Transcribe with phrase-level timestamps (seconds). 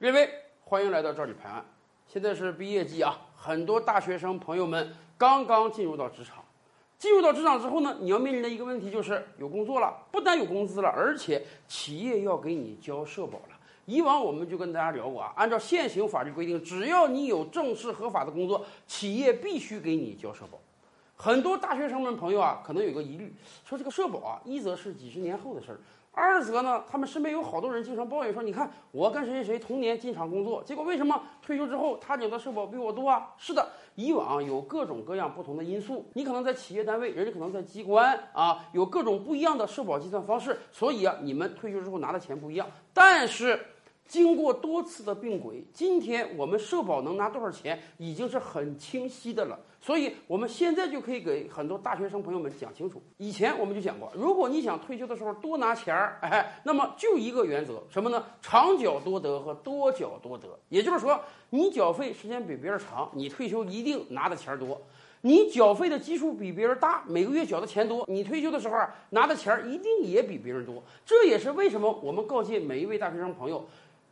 [0.00, 0.30] 列位，
[0.64, 1.62] 欢迎来到这里拍案。
[2.08, 6.42] 现在是毕业季啊，很多大学生朋友们刚刚进入到职场。
[6.98, 13.58] 进入到职场之后呢，你要面临的一个问题就是有工作了，不但有工资了，而且企业要给你交社保了。
[13.84, 20.58] 以往我们就跟大家聊过啊，按照现行法律规定，只要你有正式合法的工作，企业必须给你交社保。
[21.20, 23.30] 很多大学生们朋友啊，可能有个疑虑，
[23.62, 25.78] 说这个社保啊，一则是几十年后的事儿。
[26.12, 42.66] 二则呢，他们身边有好多人经常抱怨说：“你看我跟谁谁谁同年进厂工作，结果为什么退休之后他领的社保比我多啊？”是的，以往有各种各样不同的因素，你可能在企业单位，人家可能在机关啊，有各种不一样的社保计算方式，所以啊，你们退休之后拿的钱不一样。
[42.94, 43.60] 但是。
[44.10, 49.56] 经过多次的并轨，今天我们社保能拿多少钱已经是很清晰的了。
[49.80, 53.00] 所以，我们现在就可以给很多大学生朋友们讲清楚。
[53.18, 58.26] 以前我们就讲过，如果你想退休的时候多拿钱儿，哎，那么就一个原则，什么呢？
[58.42, 60.58] 长缴多得和多缴多得。
[60.70, 64.76] 也就是说，你缴费时间比别人长，你退休一定拿的钱多；
[65.20, 68.76] 你缴费的基数比别人大，每个月缴的钱多，你退休的时候
[69.10, 70.82] 拿的钱一定也比别人多。
[71.06, 73.64] 这也是为什么我们告诫每一位大学生朋友。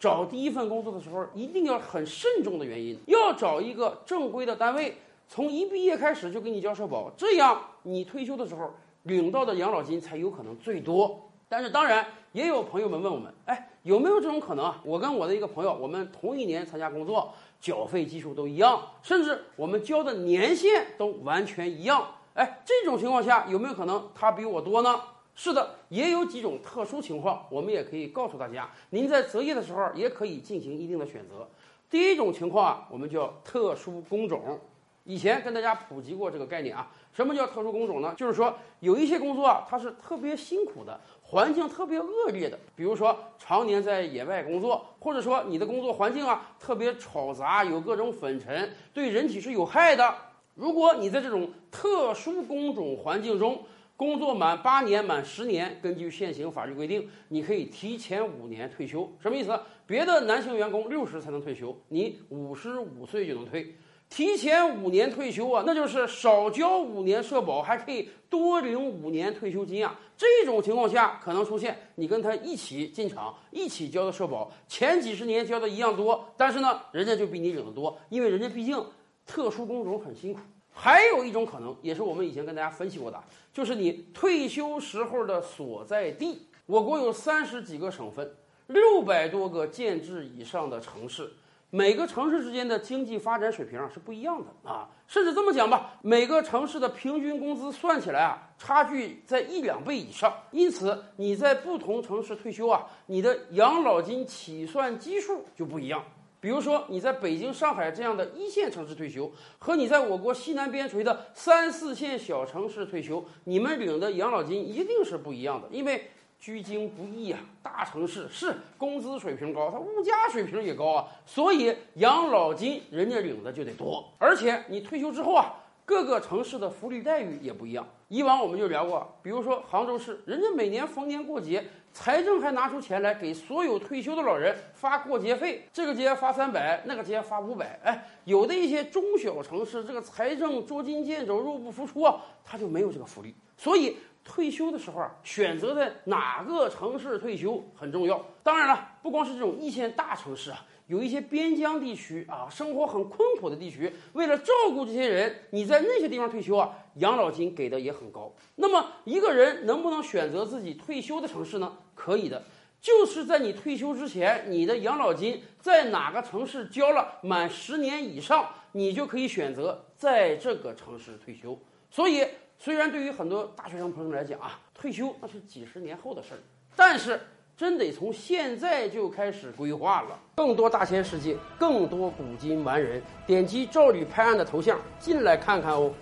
[0.00, 4.96] 找第一份工作的时候，一定要很慎重的原因，要找一个正规的单位，
[5.28, 11.28] 从一毕业开始就给你交社保，这样你退休的时候领到的养老金才有可能最多。
[11.50, 14.80] 但是当然，也有朋友们问我们，哎，有没有这种可能啊？
[14.84, 22.06] 我跟我的一个朋友，我们同一年参加工作，缴费基数都一样，甚至我们交的年限都完全一样。
[22.32, 24.98] 哎，这种情况下有没有可能他比我多呢？
[25.34, 31.48] 是的，也有几种特殊情况，我们也可以告诉大家，您在择业的时候也可以进行一定的选择。
[31.88, 34.58] 第一种情况啊，我们叫特殊工种。
[35.04, 38.14] 以前跟大家普及过这个概念啊，什么叫特殊工种呢？
[38.16, 50.14] 就是说有一些工作啊，它是特别辛苦的，环境特别恶劣的，比如说常年在野外工作，或者说你的工作环境啊特别吵杂，有各种粉尘，对人体是有害的。
[50.54, 53.64] 如果你在这种特殊工种环境中，
[54.00, 59.06] 工作满八年、满十年，根据现行法律规定，你可以提前五年退休。
[59.20, 59.60] 什么意思？
[59.86, 63.74] 别的男性员工六十才能退休，你五十五岁就能退，
[64.08, 70.00] 提前五年退休啊，那就是少交五年社保，还可以多领五年退休金啊。
[70.16, 78.82] 这种情况下，可能出现你跟他一起进厂，一起交的社保，前几十年交的一样多，但是呢，人家就比你领的多，因为人家毕竟
[79.26, 80.40] 特殊工种很辛苦。
[80.72, 83.22] 还有一种可能，也是我们以前跟大家分析过的，
[83.52, 86.46] 就是你退休时候的所在地。
[86.66, 88.32] 我国有三十几个省份，
[88.68, 91.32] 六百多个建制以上的城市，
[91.70, 94.88] 每个城市之间的经济发展水平啊是不一样的啊。
[95.08, 100.32] 甚至这么讲吧，每个城市的平均工资算起来啊，差距在一两倍以上。
[100.52, 106.04] 因此，你在不同城市退休啊，你的养老金起算基数就不一样。
[106.40, 115.68] 比如说，你在北京、上海这样的一线城市退休，和你在我国西南边陲的三四线小城市退休，你们领的养老金一定是不一样的。
[115.70, 124.02] 因为居京不易啊，大城市是工资水平高，它物价水平也高啊，所以养老金人家领的就得多。
[124.18, 125.54] 而且你退休之后啊，
[125.90, 127.84] 各个城市的福利待遇也不一样。
[128.06, 131.64] 以往我们就聊过，比如说杭州市，人家每年逢年过节。
[131.92, 137.80] 财政还拿出钱来给所有退休的老人发过节费，这个节发三百，那个节发五百。
[137.82, 143.34] 哎，有的一些中小城市，这个财政捉襟见肘、入不敷出啊，他就没有这个福利。
[143.56, 143.96] 所以
[144.30, 148.24] 退休的时候啊，选择在哪个城市退休很重要。
[148.44, 150.64] 当然了，不光是这种一线大城市啊。
[150.86, 158.32] 有一些边疆地区啊，生活很困苦的地区，为了照顾这些人，你在那些地方退休啊，养老金给的也很高。
[158.54, 161.76] 那么一个人能不能选择自己退休的城市呢？
[161.96, 162.42] 可以的，
[162.80, 171.58] 就是在你退休之前，你的养老金在哪个城市交了满十年以上，你就可以选择在这个城市退休。
[171.90, 172.24] 所以，
[172.60, 176.38] 虽然对于很多大学生朋友们来讲啊，退休那是几十年后的事儿，
[176.76, 177.18] 但是。
[177.56, 180.18] 真得从现在就开始规划了。
[180.36, 185.92] 更多大千世界，更多古今完人，点击赵吕拍案的头像进来看看哦。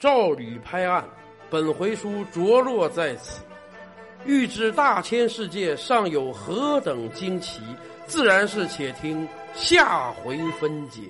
[0.00, 1.04] 赵吕拍案，
[1.50, 3.42] 本回书着落在此。
[4.24, 7.60] 欲知大千世界尚有何等惊奇，
[8.06, 11.02] 自然是且听下回分解。